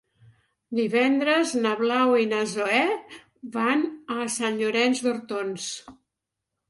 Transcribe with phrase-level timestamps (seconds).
[0.77, 2.79] Divendres na Blau i na Zoè
[3.59, 3.85] van
[4.17, 5.69] a Sant Llorenç d'Hortons.